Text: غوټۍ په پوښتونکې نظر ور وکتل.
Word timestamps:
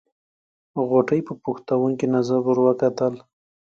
غوټۍ 0.87 1.19
په 1.27 1.33
پوښتونکې 1.43 2.05
نظر 2.15 2.39
ور 2.45 2.57
وکتل. 2.65 3.13